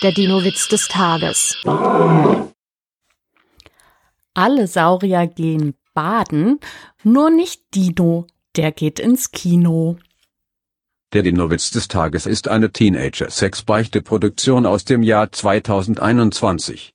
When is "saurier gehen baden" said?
4.68-6.60